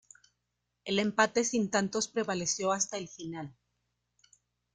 El 0.83 0.97
empate 0.97 1.43
sin 1.43 1.69
tantos 1.69 2.07
prevaleció 2.07 2.71
hasta 2.71 2.97
el 2.97 3.07
final. 3.07 3.55